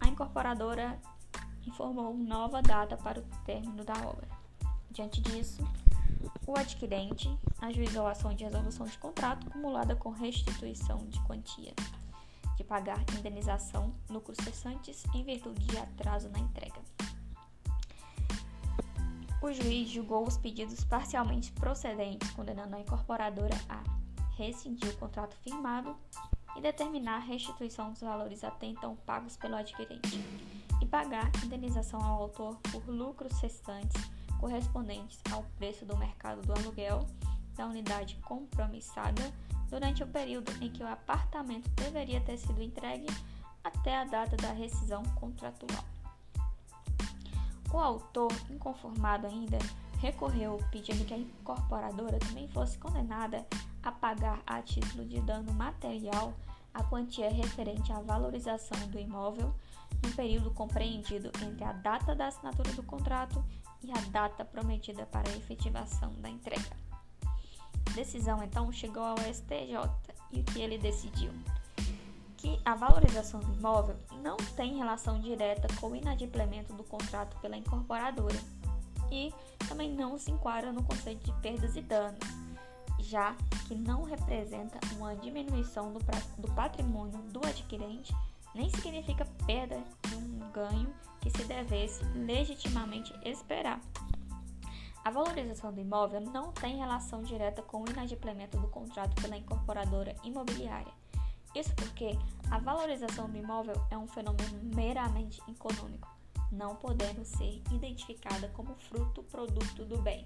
[0.01, 0.98] a incorporadora
[1.66, 4.29] informou nova data para o término da obra.
[4.90, 5.62] Diante disso,
[6.46, 11.72] o adquirente ajuizou a ação de resolução de contrato acumulada com restituição de quantia
[12.57, 16.81] de pagar indenização lucros cessantes em virtude de atraso na entrega.
[19.40, 23.83] O juiz julgou os pedidos parcialmente procedentes, condenando a incorporadora a
[24.37, 25.97] rescindir o contrato firmado
[26.57, 30.23] e determinar a restituição dos valores até então pagos pelo adquirente
[30.81, 34.03] e pagar indenização ao autor por lucros restantes
[34.38, 37.07] correspondentes ao preço do mercado do aluguel
[37.55, 39.23] da unidade compromissada
[39.68, 43.07] durante o período em que o apartamento deveria ter sido entregue
[43.62, 45.85] até a data da rescisão contratual.
[47.73, 49.59] O autor, inconformado ainda,
[49.99, 53.47] recorreu pedindo que a incorporadora também fosse condenada
[53.83, 56.33] a pagar a título de dano material
[56.74, 59.55] a quantia referente à valorização do imóvel
[60.03, 63.45] no período compreendido entre a data da assinatura do contrato
[63.83, 66.76] e a data prometida para a efetivação da entrega.
[67.87, 69.76] A decisão então chegou ao STJ
[70.30, 71.30] e o que ele decidiu?
[72.39, 77.57] Que a valorização do imóvel não tem relação direta com o inadimplemento do contrato pela
[77.57, 78.39] incorporadora
[79.11, 79.33] e
[79.68, 82.41] também não se enquadra no conceito de perdas e danos
[83.03, 83.34] já
[83.66, 86.00] que não representa uma diminuição do,
[86.38, 88.14] do patrimônio do adquirente,
[88.55, 93.80] nem significa perda de um ganho que se devesse legitimamente esperar.
[95.05, 100.14] A valorização do imóvel não tem relação direta com o inadimplemento do contrato pela incorporadora
[100.22, 100.92] imobiliária
[101.57, 102.16] Isso porque
[102.50, 106.09] a valorização do imóvel é um fenômeno meramente econômico,
[106.53, 110.24] não podendo ser identificada como fruto produto do bem.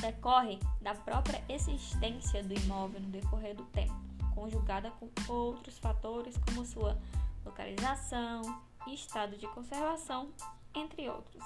[0.00, 3.94] Decorre da própria existência do imóvel no decorrer do tempo,
[4.34, 6.98] conjugada com outros fatores como sua
[7.44, 8.42] localização,
[8.86, 10.30] estado de conservação,
[10.74, 11.42] entre outros.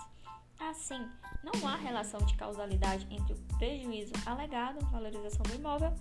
[0.58, 1.08] Assim,
[1.42, 5.94] não há relação de causalidade entre o prejuízo alegado, valorização do imóvel,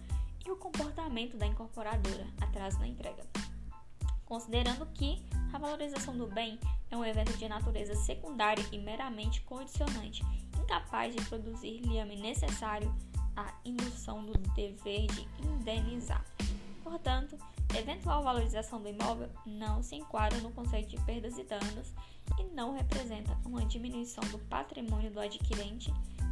[0.46, 3.24] e o comportamento da incorporadora, atraso na entrega.
[4.26, 5.24] Considerando que
[5.54, 6.60] a valorização do bem
[6.92, 10.24] é um evento de natureza secundária e meramente condicionante,
[10.70, 12.94] incapaz de produzir liame necessário
[13.36, 16.24] à indução do dever de indenizar.
[16.84, 17.36] Portanto,
[17.76, 21.94] eventual valorização do imóvel não se enquadra no conceito de perdas e danos
[22.38, 25.92] e não representa uma diminuição do patrimônio do adquirente,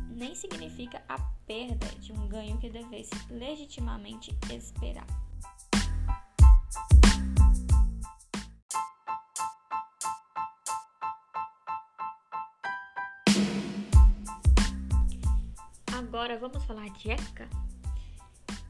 [0.10, 1.18] nem significa a
[1.48, 5.08] perda de um ganho que devesse legitimamente esperar.
[16.40, 17.50] Vamos falar de ECA.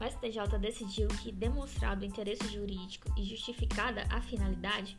[0.00, 4.96] O STJ decidiu que, demonstrado o interesse jurídico e justificada a finalidade,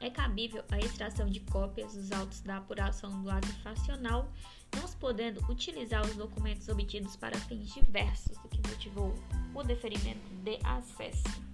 [0.00, 4.30] é cabível a extração de cópias dos autos da apuração do ato infracional,
[4.74, 9.14] não se podendo utilizar os documentos obtidos para fins diversos do que motivou
[9.54, 11.48] o deferimento de acesso.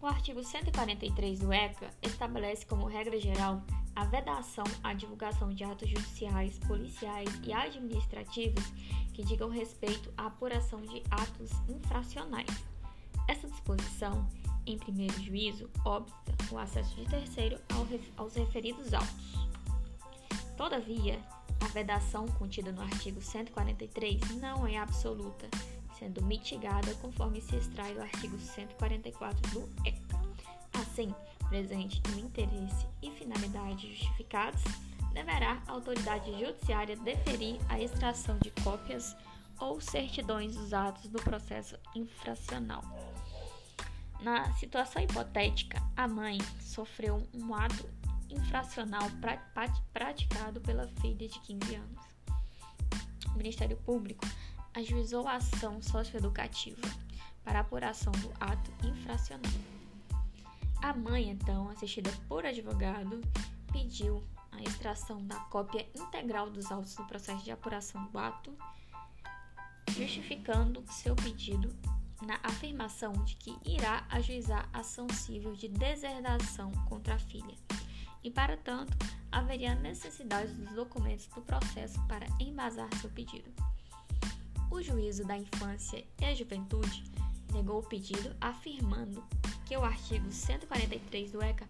[0.00, 3.62] O artigo 143 do ECA estabelece como regra geral
[3.96, 8.64] a vedação à divulgação de atos judiciais, policiais e administrativos
[9.12, 12.46] que digam respeito à apuração de atos infracionais.
[13.26, 14.28] Essa disposição
[14.66, 17.58] em primeiro juízo, obsta o acesso de terceiro
[18.16, 19.46] aos referidos autos.
[20.56, 21.20] Todavia,
[21.60, 25.48] a vedação contida no artigo 143 não é absoluta,
[25.98, 30.20] sendo mitigada conforme se extrai do artigo 144 do ECA.
[30.72, 31.14] Assim,
[31.48, 34.62] presente no interesse e finalidade justificados,
[35.12, 39.16] deverá a autoridade judiciária deferir a extração de cópias
[39.58, 42.82] ou certidões dos atos do processo infracional.
[44.20, 47.88] Na situação hipotética, a mãe sofreu um ato
[48.30, 49.36] infracional pra,
[49.92, 52.06] praticado pela filha de 15 anos.
[53.34, 54.26] O Ministério Público
[54.74, 56.82] ajuizou a ação socioeducativa
[57.44, 59.75] para apuração do ato infracional.
[60.86, 63.20] A mãe, então, assistida por advogado,
[63.72, 64.22] pediu
[64.52, 68.56] a extração da cópia integral dos autos do processo de apuração do ato,
[69.88, 71.74] justificando seu pedido
[72.24, 77.56] na afirmação de que irá ajuizar ação civil de deserdação contra a filha,
[78.22, 78.96] e, para tanto,
[79.32, 83.50] haveria necessidade dos documentos do processo para embasar seu pedido.
[84.70, 87.02] O juízo da infância e a juventude
[87.52, 89.24] negou o pedido, afirmando
[89.64, 91.68] que o artigo 143 do ECA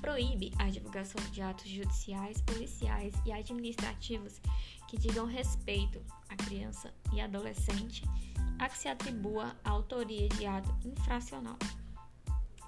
[0.00, 4.40] proíbe a divulgação de atos judiciais, policiais e administrativos
[4.86, 8.02] que digam respeito à criança e adolescente
[8.58, 11.56] a que se atribua a autoria de ato infracional.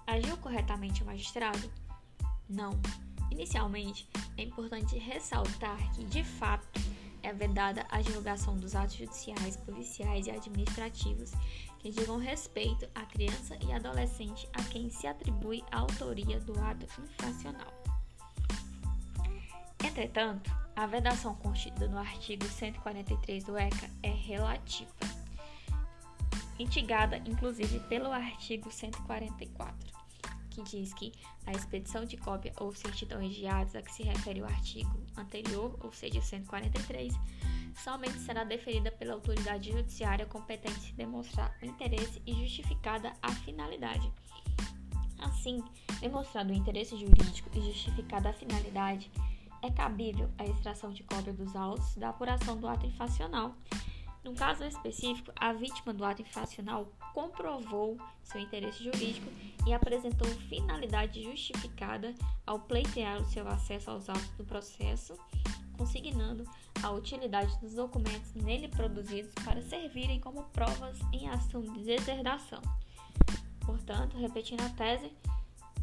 [0.07, 1.71] Agiu corretamente o magistrado?
[2.49, 2.71] Não.
[3.31, 6.67] Inicialmente, é importante ressaltar que, de fato,
[7.31, 11.31] é vedada a divulgação dos atos judiciais, policiais e administrativos
[11.79, 16.87] que digam respeito à criança e adolescente a quem se atribui a autoria do ato
[17.01, 17.73] infracional.
[19.85, 24.91] Entretanto, a vedação contida no artigo 143 do ECA é relativa
[26.59, 30.00] mitigada inclusive pelo artigo 144,
[30.51, 31.13] que diz que
[31.47, 35.79] a expedição de cópia ou certidões de atos a que se refere o artigo anterior,
[35.83, 37.15] ou seja, 143,
[37.83, 44.11] somente será deferida pela autoridade judiciária competente se demonstrar o interesse e justificada a finalidade.
[45.19, 45.63] Assim,
[46.01, 49.11] demonstrado o interesse jurídico e justificada a finalidade,
[49.63, 53.55] é cabível a extração de cópia dos autos da apuração do ato infracional
[54.23, 59.27] no caso específico, a vítima do ato infracional comprovou seu interesse jurídico
[59.67, 62.15] e apresentou finalidade justificada
[62.47, 65.15] ao pleitear o seu acesso aos autos do processo,
[65.77, 66.45] consignando
[66.83, 72.61] a utilidade dos documentos nele produzidos para servirem como provas em ação de deserdação.
[73.65, 75.11] Portanto, repetindo a tese,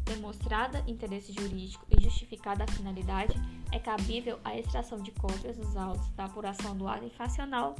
[0.04, 3.34] demonstrada interesse jurídico e justificada a finalidade,
[3.72, 7.74] é cabível a extração de cópias dos autos da apuração do ato infracional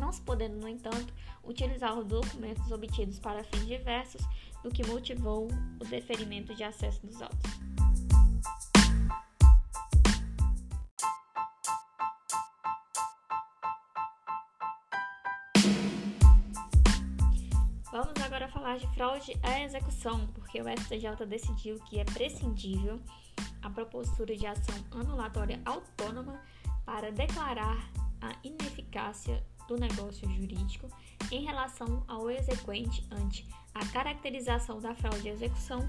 [0.00, 1.12] não se podendo, no entanto,
[1.44, 4.22] utilizar os documentos obtidos para fins diversos
[4.62, 5.48] do que motivou
[5.78, 7.60] o deferimento de acesso dos autos.
[17.92, 23.00] Vamos agora falar de fraude à execução, porque o STJ decidiu que é prescindível
[23.62, 26.40] a propositura de ação anulatória autônoma
[26.86, 27.90] para declarar
[28.20, 30.88] a ineficácia do negócio jurídico
[31.30, 35.88] em relação ao exequente ante a caracterização da fraude à execução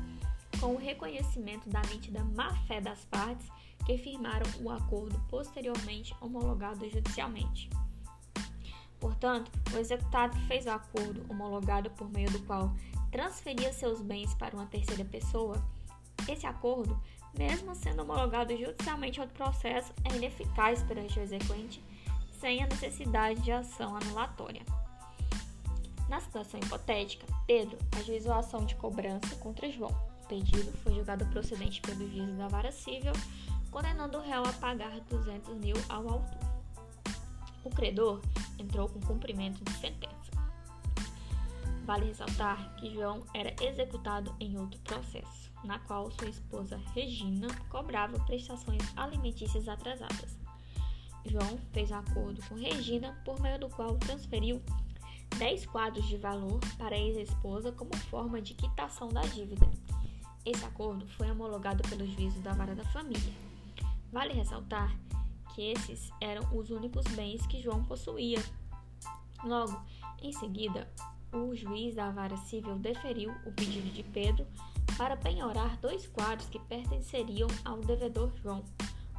[0.60, 3.48] com o reconhecimento da nítida má-fé das partes
[3.84, 7.72] que firmaram o acordo posteriormente homologado judicialmente.
[9.00, 12.76] Portanto, o executado que fez o acordo homologado por meio do qual
[13.12, 15.60] transferia seus bens para uma terceira pessoa,
[16.30, 17.02] esse acordo,
[17.36, 21.84] mesmo sendo homologado judicialmente outro processo, é ineficaz perante o exequente
[22.42, 24.64] sem a necessidade de ação anulatória.
[26.10, 29.96] Na situação hipotética, Pedro ajuizou a ação de cobrança contra João.
[30.24, 33.14] O pedido foi julgado procedente pelo juiz da vara civil,
[33.70, 36.40] condenando o réu a pagar 200 mil ao autor.
[37.64, 38.20] O credor
[38.58, 40.12] entrou com cumprimento de sentença.
[41.86, 48.20] Vale ressaltar que João era executado em outro processo, na qual sua esposa Regina cobrava
[48.26, 50.41] prestações alimentícias atrasadas.
[51.26, 54.62] João fez um acordo com Regina, por meio do qual transferiu
[55.38, 59.70] 10 quadros de valor para a ex-esposa como forma de quitação da dívida.
[60.46, 63.34] Esse acordo foi homologado pelo juízo da vara da família.
[64.12, 64.96] Vale ressaltar
[65.54, 68.44] que esses eram os únicos bens que João possuía.
[69.44, 69.82] Logo,
[70.22, 70.92] em seguida,
[71.32, 74.46] o juiz da vara civil deferiu o pedido de Pedro
[74.98, 78.64] para penhorar dois quadros que pertenceriam ao devedor João.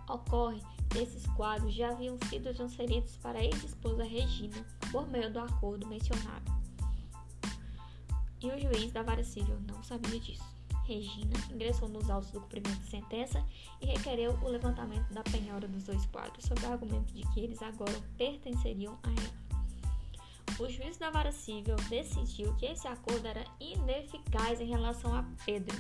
[0.09, 5.41] Ocorre que esses quadros já haviam sido transferidos para a ex-esposa Regina por meio do
[5.41, 6.53] acordo mencionado.
[8.43, 10.45] E o juiz da vara civil não sabia disso.
[10.85, 13.45] Regina ingressou nos autos do cumprimento de sentença
[13.81, 17.63] e requereu o levantamento da penhora dos dois quadros, sob o argumento de que eles
[17.63, 19.43] agora pertenceriam a ela.
[20.59, 25.77] O juiz da vara civil decidiu que esse acordo era ineficaz em relação a Pedro,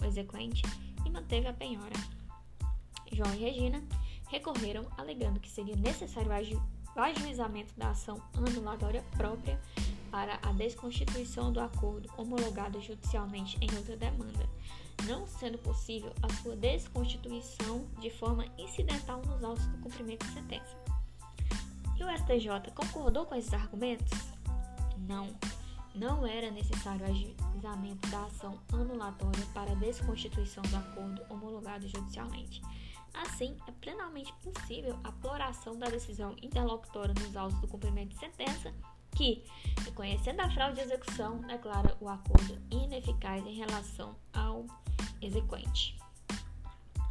[0.00, 0.62] o exequente,
[1.04, 1.94] e manteve a penhora.
[3.12, 3.82] João e Regina
[4.28, 9.60] recorreram alegando que seria necessário o ajuizamento da ação anulatória própria
[10.10, 14.48] para a desconstituição do acordo homologado judicialmente em outra demanda,
[15.06, 20.76] não sendo possível a sua desconstituição de forma incidental nos autos do cumprimento de sentença.
[21.98, 24.18] E o STJ concordou com esses argumentos?
[24.98, 25.28] Não.
[25.94, 32.60] Não era necessário o ajuizamento da ação anulatória para a desconstituição do acordo homologado judicialmente.
[33.14, 38.72] Assim, é plenamente possível a floração da decisão interlocutória nos autos do cumprimento de sentença
[39.16, 39.42] que,
[39.84, 44.66] reconhecendo a fraude de execução, declara o acordo ineficaz em relação ao
[45.22, 45.96] exequente.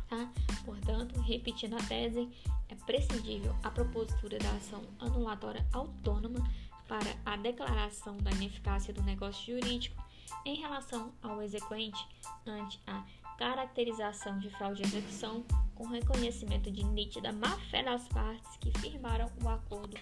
[0.08, 0.32] Tá?
[0.64, 2.30] Portanto, repetindo a tese,
[2.70, 6.40] é prescindível a propositura da ação anulatória autônoma
[6.88, 10.04] para a declaração da ineficácia do negócio jurídico
[10.46, 12.08] em relação ao exequente
[12.46, 13.04] ante a
[13.38, 15.44] caracterização de fraude de execução
[15.76, 19.98] com reconhecimento de nítida má-fé das partes que firmaram o acordo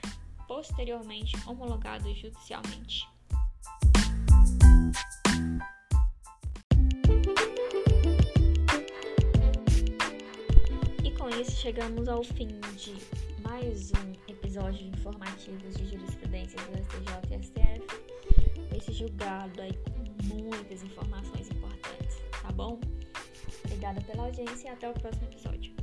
[0.48, 3.08] posteriormente homologado judicialmente.
[11.04, 12.96] E com isso chegamos ao fim de
[13.42, 18.78] mais um episódio informativos de jurisprudência do STJ e STF.
[18.78, 22.80] Esse julgado aí com muitas informações importantes, tá bom?
[23.84, 25.74] Obrigada pela audiência e até o próximo episódio.